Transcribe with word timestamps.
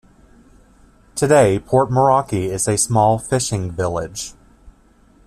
Today, 1.13 1.59
Port 1.59 1.91
Moeraki 1.91 2.45
is 2.49 2.67
a 2.67 2.75
small 2.75 3.19
fishing 3.19 3.69
village. 3.69 4.33